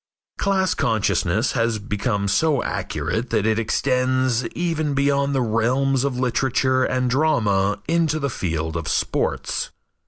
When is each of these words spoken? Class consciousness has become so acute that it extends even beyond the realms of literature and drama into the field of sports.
Class 0.39 0.73
consciousness 0.73 1.51
has 1.51 1.77
become 1.77 2.27
so 2.27 2.63
acute 2.63 3.29
that 3.29 3.45
it 3.45 3.59
extends 3.59 4.47
even 4.55 4.95
beyond 4.95 5.35
the 5.35 5.43
realms 5.43 6.03
of 6.03 6.17
literature 6.17 6.83
and 6.83 7.07
drama 7.07 7.77
into 7.87 8.17
the 8.17 8.31
field 8.31 8.75
of 8.75 8.87
sports. 8.87 9.69